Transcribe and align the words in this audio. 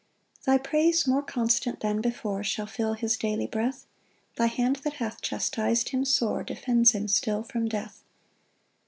2 0.45 0.51
Thy 0.51 0.57
praise, 0.57 1.05
more 1.05 1.21
constant 1.21 1.81
than 1.81 2.01
before, 2.01 2.43
Shall 2.43 2.65
fill 2.65 2.93
his 2.93 3.15
daily 3.15 3.45
breath; 3.45 3.85
Thy 4.35 4.47
hand 4.47 4.77
that 4.77 4.93
hath 4.93 5.21
chastis'd 5.21 5.89
him 5.89 6.05
sore, 6.05 6.41
Defends 6.41 6.93
him 6.93 7.07
still 7.07 7.43
from 7.43 7.67
death. 7.69 8.03